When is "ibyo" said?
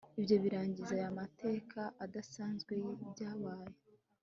0.19-0.35